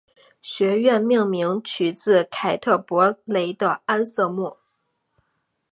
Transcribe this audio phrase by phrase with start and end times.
[0.41, 4.59] 学院命名取自坎特伯雷的安瑟莫。